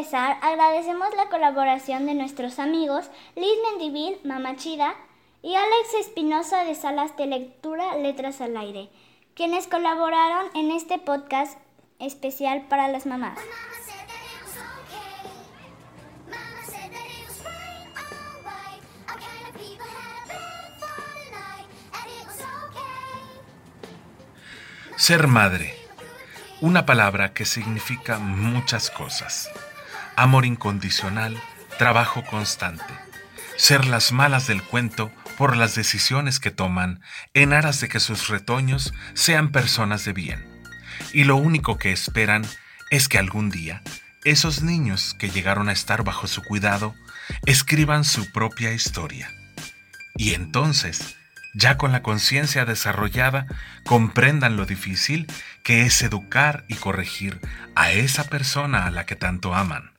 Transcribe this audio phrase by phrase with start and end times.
[0.00, 4.94] empezar, agradecemos la colaboración de nuestros amigos Liz Mendivil, Mama Chida,
[5.42, 8.88] y Alex Espinosa de Salas de Lectura Letras al Aire,
[9.34, 11.58] quienes colaboraron en este podcast
[11.98, 13.38] especial para las mamás.
[24.96, 25.74] Ser madre.
[26.62, 29.50] Una palabra que significa muchas cosas.
[30.20, 31.42] Amor incondicional,
[31.78, 32.84] trabajo constante.
[33.56, 37.00] Ser las malas del cuento por las decisiones que toman
[37.32, 40.44] en aras de que sus retoños sean personas de bien.
[41.14, 42.44] Y lo único que esperan
[42.90, 43.80] es que algún día
[44.26, 46.94] esos niños que llegaron a estar bajo su cuidado
[47.46, 49.32] escriban su propia historia.
[50.16, 51.16] Y entonces
[51.54, 53.46] ya con la conciencia desarrollada,
[53.86, 55.26] comprendan lo difícil
[55.64, 57.40] que es educar y corregir
[57.74, 59.92] a esa persona a la que tanto aman.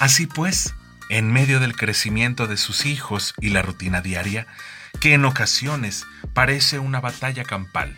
[0.00, 0.74] Así pues,
[1.08, 4.46] en medio del crecimiento de sus hijos y la rutina diaria,
[5.00, 7.96] que en ocasiones parece una batalla campal,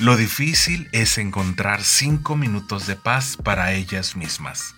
[0.00, 4.76] lo difícil es encontrar cinco minutos de paz para ellas mismas.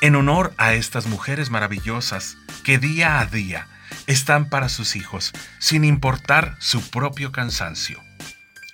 [0.00, 3.68] En honor a estas mujeres maravillosas que día a día
[4.08, 8.02] están para sus hijos, sin importar su propio cansancio.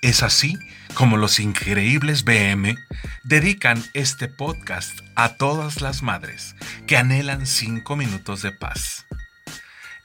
[0.01, 0.57] Es así
[0.95, 2.75] como los increíbles BM
[3.23, 6.55] dedican este podcast a todas las madres
[6.87, 9.05] que anhelan cinco minutos de paz.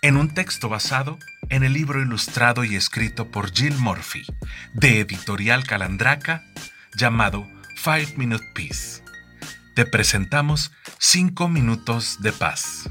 [0.03, 4.27] En un texto basado en el libro ilustrado y escrito por Jill Murphy,
[4.75, 6.45] de Editorial Calandraca,
[6.95, 9.03] llamado Five Minute Peace.
[9.75, 12.91] Te presentamos cinco minutos de paz.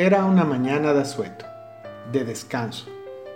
[0.00, 1.44] Era una mañana de asueto,
[2.10, 2.86] de descanso,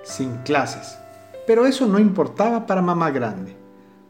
[0.03, 0.99] sin clases,
[1.47, 3.55] pero eso no importaba para mamá grande,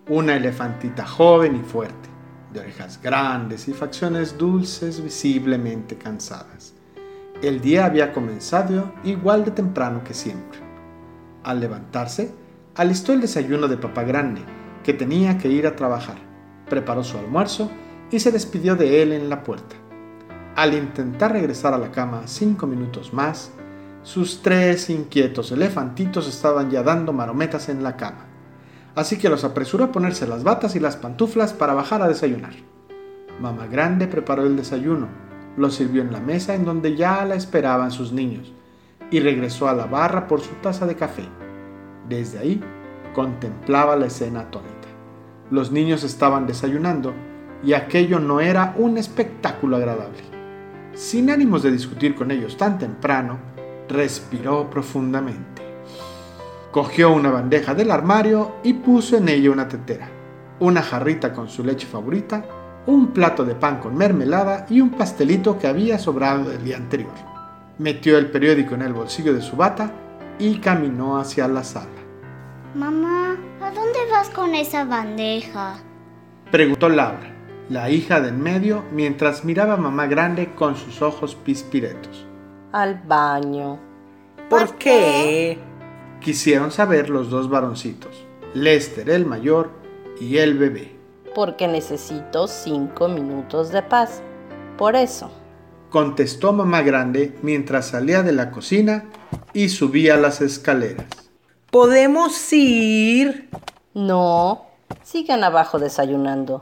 [0.09, 2.09] una elefantita joven y fuerte,
[2.53, 6.75] de orejas grandes y facciones dulces visiblemente cansadas.
[7.43, 10.61] El día había comenzado igual de temprano que siempre.
[11.43, 12.33] Al levantarse,
[12.77, 14.43] alistó el desayuno de papá grande,
[14.85, 16.19] que tenía que ir a trabajar,
[16.69, 17.69] preparó su almuerzo
[18.13, 19.75] y se despidió de él en la puerta.
[20.57, 23.51] Al intentar regresar a la cama cinco minutos más,
[24.05, 28.27] sus tres inquietos elefantitos estaban ya dando marometas en la cama,
[28.95, 32.53] así que los apresuró a ponerse las batas y las pantuflas para bajar a desayunar.
[33.41, 35.09] Mamá Grande preparó el desayuno,
[35.57, 38.53] lo sirvió en la mesa en donde ya la esperaban sus niños,
[39.11, 41.25] y regresó a la barra por su taza de café.
[42.09, 42.61] Desde ahí,
[43.13, 44.89] contemplaba la escena atónita.
[45.51, 47.13] Los niños estaban desayunando
[47.65, 50.34] y aquello no era un espectáculo agradable.
[50.95, 53.39] Sin ánimos de discutir con ellos tan temprano,
[53.89, 55.63] respiró profundamente.
[56.71, 60.09] Cogió una bandeja del armario y puso en ella una tetera,
[60.61, 62.45] una jarrita con su leche favorita,
[62.87, 67.13] un plato de pan con mermelada y un pastelito que había sobrado del día anterior.
[67.79, 69.91] Metió el periódico en el bolsillo de su bata
[70.39, 71.89] y caminó hacia la sala.
[72.77, 75.75] Mamá, ¿a dónde vas con esa bandeja?
[76.53, 77.34] Preguntó Laura
[77.69, 82.27] la hija de en medio, mientras miraba a mamá grande con sus ojos pispiretos.
[82.73, 83.79] Al baño.
[84.51, 85.59] ¿Por qué?
[86.21, 89.71] Quisieron saber los dos varoncitos, Lester el mayor
[90.21, 90.95] y el bebé.
[91.35, 94.23] Porque necesito cinco minutos de paz.
[94.77, 95.31] Por eso.
[95.91, 99.05] Contestó mamá grande mientras salía de la cocina
[99.53, 101.07] y subía las escaleras.
[101.71, 103.49] ¿Podemos ir?
[103.95, 104.67] No,
[105.03, 106.61] sigan abajo desayunando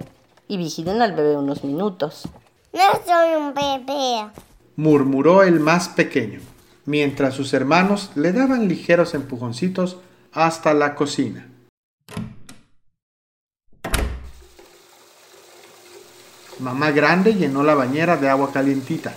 [0.52, 2.28] y vigilen al bebé unos minutos.
[2.74, 4.30] No soy un bebé,
[4.76, 6.40] murmuró el más pequeño,
[6.84, 9.96] mientras sus hermanos le daban ligeros empujoncitos
[10.30, 11.48] hasta la cocina.
[16.58, 19.14] Mamá grande llenó la bañera de agua calientita.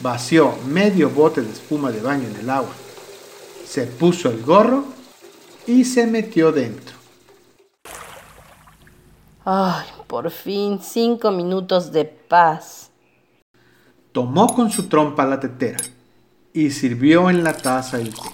[0.00, 2.72] Vació medio bote de espuma de baño en el agua.
[3.64, 4.84] Se puso el gorro
[5.64, 6.96] y se metió dentro.
[9.44, 12.90] Ay, por fin, cinco minutos de paz.
[14.12, 15.78] Tomó con su trompa la tetera
[16.52, 18.28] y sirvió en la taza el té.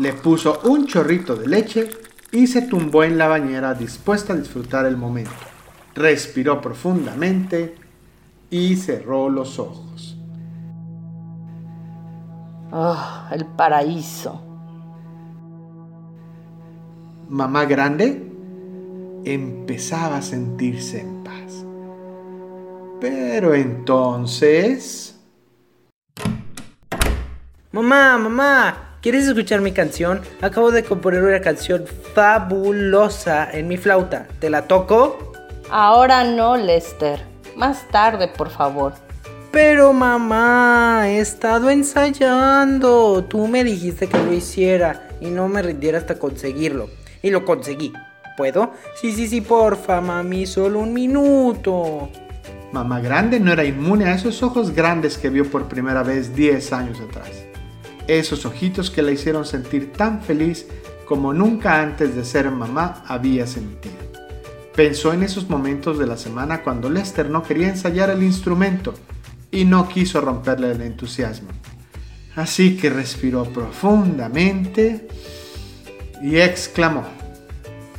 [0.00, 1.90] Le puso un chorrito de leche
[2.32, 5.32] y se tumbó en la bañera dispuesta a disfrutar el momento.
[5.94, 7.74] Respiró profundamente
[8.48, 10.16] y cerró los ojos.
[12.72, 14.40] ¡Ah, el paraíso!
[17.28, 18.35] Mamá grande
[19.26, 21.64] empezaba a sentirse en paz.
[23.00, 25.20] Pero entonces...
[27.72, 30.20] Mamá, mamá, ¿Quieres escuchar mi canción?
[30.40, 34.26] Acabo de componer una canción fabulosa en mi flauta.
[34.40, 35.32] ¿Te la toco?
[35.70, 37.20] Ahora no, Lester.
[37.54, 38.94] Más tarde, por favor.
[39.52, 43.22] Pero mamá, he estado ensayando.
[43.28, 46.90] Tú me dijiste que lo hiciera y no me rindiera hasta conseguirlo.
[47.22, 47.92] Y lo conseguí.
[48.36, 48.72] ¿Puedo?
[49.00, 52.10] Sí, sí, sí, porfa, mami, solo un minuto.
[52.72, 56.72] Mamá Grande no era inmune a esos ojos grandes que vio por primera vez 10
[56.72, 57.30] años atrás.
[58.06, 60.66] Esos ojitos que la hicieron sentir tan feliz
[61.06, 63.94] como nunca antes de ser mamá había sentido.
[64.74, 68.92] Pensó en esos momentos de la semana cuando Lester no quería ensayar el instrumento
[69.50, 71.48] y no quiso romperle el entusiasmo.
[72.34, 75.08] Así que respiró profundamente
[76.22, 77.15] y exclamó.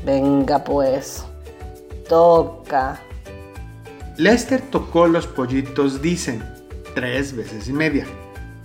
[0.07, 1.25] Venga pues,
[2.07, 2.98] toca.
[4.15, 6.42] Lester tocó los pollitos, dicen,
[6.95, 8.06] tres veces y media,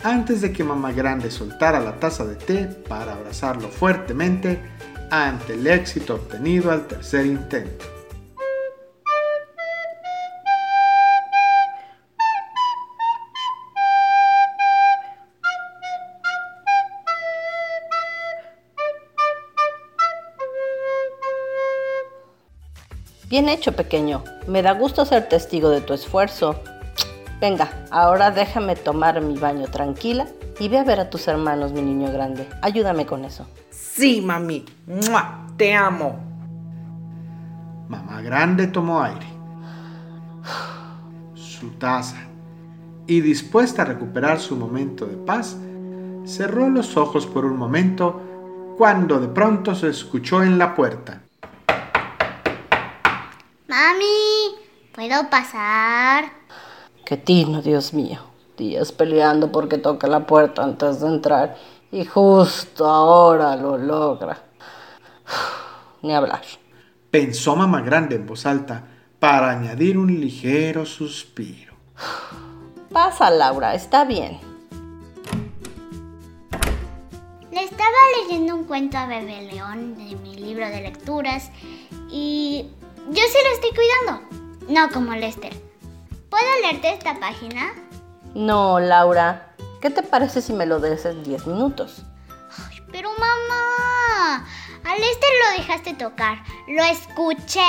[0.04, 4.60] antes de que mamá grande soltara la taza de té para abrazarlo fuertemente
[5.10, 7.86] ante el éxito obtenido al tercer intento.
[23.32, 24.22] Bien hecho, pequeño.
[24.46, 26.54] Me da gusto ser testigo de tu esfuerzo.
[27.40, 30.26] Venga, ahora déjame tomar mi baño tranquila
[30.60, 32.46] y ve a ver a tus hermanos, mi niño grande.
[32.60, 33.46] Ayúdame con eso.
[33.70, 34.66] Sí, mami.
[34.86, 35.46] ¡Mua!
[35.56, 36.20] Te amo.
[37.88, 39.26] Mamá grande tomó aire,
[41.32, 42.18] su taza,
[43.06, 45.56] y dispuesta a recuperar su momento de paz,
[46.26, 48.20] cerró los ojos por un momento
[48.76, 51.22] cuando de pronto se escuchó en la puerta.
[53.72, 54.54] Mami,
[54.94, 56.30] ¿puedo pasar?
[57.06, 58.18] Qué tino, Dios mío.
[58.58, 61.56] Días peleando porque toca la puerta antes de entrar
[61.90, 64.42] y justo ahora lo logra.
[66.02, 66.42] Ni hablar.
[67.10, 68.84] Pensó mamá grande en voz alta
[69.18, 71.72] para añadir un ligero suspiro.
[72.92, 74.38] Pasa, Laura, está bien.
[77.50, 81.50] Le estaba leyendo un cuento a Bebé León de mi libro de lecturas
[82.10, 82.66] y
[83.10, 84.42] yo sí lo estoy cuidando.
[84.68, 85.52] No como Lester.
[86.30, 87.74] ¿Puedo leerte esta página?
[88.34, 89.54] No, Laura.
[89.80, 92.02] ¿Qué te parece si me lo des en 10 minutos?
[92.56, 94.46] Ay, pero mamá,
[94.84, 96.38] a Lester lo dejaste tocar.
[96.68, 97.60] Lo escuché.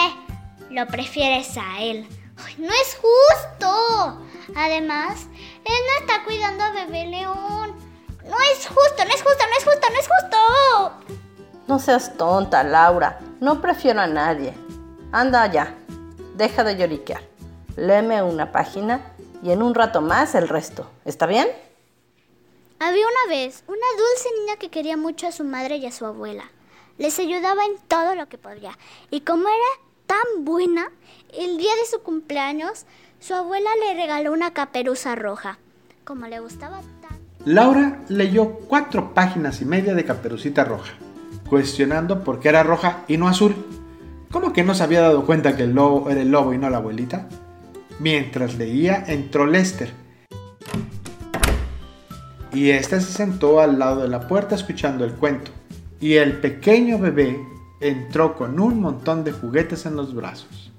[0.69, 2.07] Lo prefieres a él.
[2.37, 4.21] Ay, no es justo.
[4.55, 5.27] Además,
[5.65, 7.75] él no está cuidando a Bebé León.
[8.23, 10.37] No es justo, no es justo, no es justo, no es justo.
[11.67, 13.19] No seas tonta, Laura.
[13.39, 14.53] No prefiero a nadie.
[15.13, 15.75] Anda ya.
[16.35, 17.21] Deja de lloriquear.
[17.77, 19.13] Léeme una página
[19.43, 20.89] y en un rato más el resto.
[21.05, 21.47] ¿Está bien?
[22.79, 26.07] Había una vez una dulce niña que quería mucho a su madre y a su
[26.07, 26.45] abuela.
[26.97, 28.75] Les ayudaba en todo lo que podía.
[29.11, 30.91] Y como era tan buena,
[31.31, 32.87] el día de su cumpleaños,
[33.19, 35.59] su abuela le regaló una caperuza roja.
[36.05, 37.23] Como le gustaba tanto.
[37.45, 40.93] Laura leyó cuatro páginas y media de Caperucita Roja,
[41.47, 43.72] cuestionando por qué era roja y no azul.
[44.33, 46.67] ¿Cómo que no se había dado cuenta que el lobo era el lobo y no
[46.67, 47.27] la abuelita?
[47.99, 49.93] Mientras leía, entró Lester.
[52.51, 55.51] Y éste se sentó al lado de la puerta escuchando el cuento.
[56.01, 57.39] Y el pequeño bebé
[57.79, 60.71] entró con un montón de juguetes en los brazos.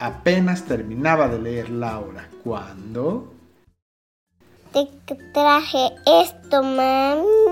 [0.00, 3.32] Apenas terminaba de leer Laura cuando...
[4.74, 4.86] Te
[5.32, 7.47] traje esto, mami.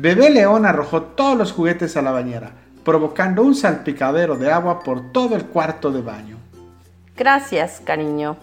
[0.00, 2.52] Bebé León arrojó todos los juguetes a la bañera,
[2.84, 6.38] provocando un salpicadero de agua por todo el cuarto de baño.
[7.14, 8.38] Gracias, cariño.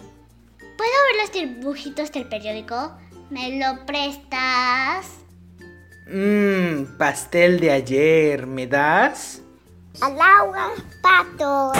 [0.58, 2.92] ¿Puedo ver los dibujitos del periódico?
[3.30, 5.16] ¿Me lo prestas?
[6.06, 8.46] Mmm, pastel de ayer.
[8.46, 9.42] ¿Me das?
[10.00, 10.70] Al agua,
[11.02, 11.76] patos.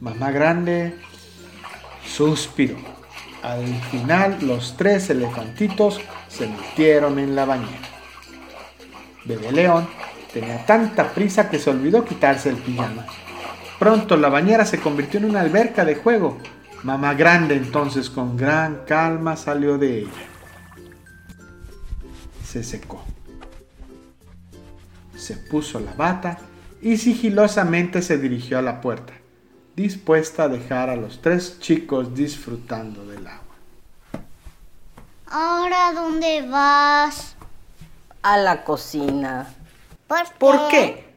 [0.00, 0.98] Mamá Grande
[2.04, 2.76] suspiró.
[3.44, 7.88] Al final los tres elefantitos se metieron en la bañera.
[9.24, 9.88] Bebé León
[10.32, 13.06] tenía tanta prisa que se olvidó quitarse el pijama.
[13.78, 16.38] Pronto la bañera se convirtió en una alberca de juego.
[16.82, 20.10] Mamá Grande entonces con gran calma salió de ella.
[22.44, 23.02] Se secó.
[25.16, 26.38] Se puso la bata
[26.80, 29.14] y sigilosamente se dirigió a la puerta,
[29.74, 33.45] dispuesta a dejar a los tres chicos disfrutando del agua.
[35.38, 37.36] ¿Ahora dónde vas?
[38.22, 39.54] A la cocina.
[40.08, 40.34] ¿Por qué?
[40.38, 41.14] ¿Por qué?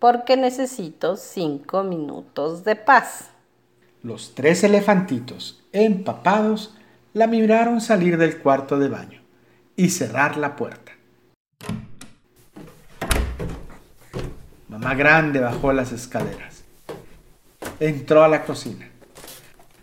[0.00, 3.30] Porque necesito cinco minutos de paz.
[4.02, 6.74] Los tres elefantitos, empapados,
[7.12, 9.22] la miraron salir del cuarto de baño
[9.76, 10.90] y cerrar la puerta.
[14.68, 16.64] Mamá Grande bajó las escaleras.
[17.78, 18.90] Entró a la cocina.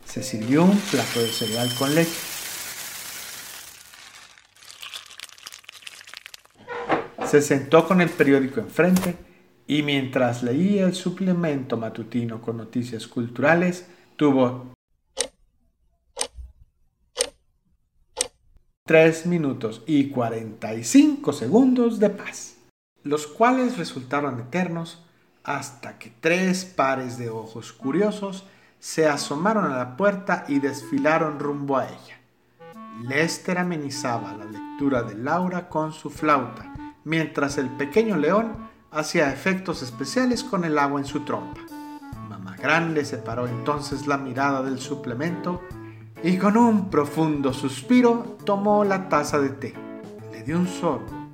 [0.04, 2.35] Se sirvió un plato de cereal con leche.
[7.36, 9.18] Se sentó con el periódico enfrente
[9.68, 14.74] y mientras leía el suplemento matutino con noticias culturales, tuvo
[18.86, 22.56] tres minutos y 45 segundos de paz,
[23.04, 25.04] los cuales resultaron eternos
[25.44, 28.46] hasta que tres pares de ojos curiosos
[28.80, 32.18] se asomaron a la puerta y desfilaron rumbo a ella.
[33.02, 36.75] Lester amenizaba la lectura de Laura con su flauta,
[37.06, 38.58] mientras el pequeño león
[38.92, 41.62] hacía efectos especiales con el agua en su trompa.
[42.28, 45.62] Mamá Grande separó entonces la mirada del suplemento
[46.24, 49.74] y con un profundo suspiro tomó la taza de té,
[50.32, 51.30] le dio un sorbo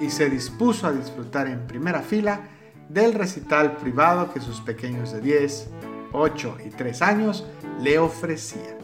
[0.00, 2.48] y se dispuso a disfrutar en primera fila
[2.88, 5.70] del recital privado que sus pequeños de 10,
[6.12, 7.46] 8 y 3 años
[7.80, 8.76] le ofrecían.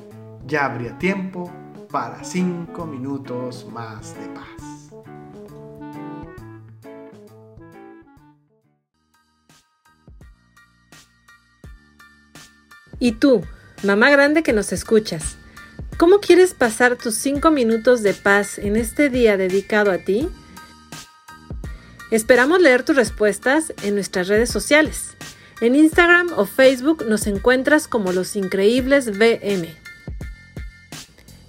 [0.46, 1.50] Ya habría tiempo
[1.90, 4.51] para 5 minutos más de paz.
[13.02, 13.42] ¿Y tú,
[13.82, 15.34] mamá grande que nos escuchas?
[15.96, 20.28] ¿Cómo quieres pasar tus 5 minutos de paz en este día dedicado a ti?
[22.12, 25.16] Esperamos leer tus respuestas en nuestras redes sociales.
[25.60, 29.76] En Instagram o Facebook nos encuentras como Los Increíbles BM.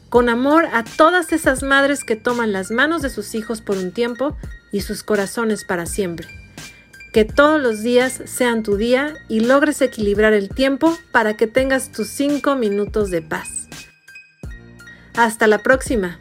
[0.09, 3.91] Con amor a todas esas madres que toman las manos de sus hijos por un
[3.91, 4.35] tiempo
[4.71, 6.42] y sus corazones para siempre.
[7.13, 11.91] Que todos los días sean tu día y logres equilibrar el tiempo para que tengas
[11.91, 13.69] tus 5 minutos de paz.
[15.15, 16.17] Hasta la próxima.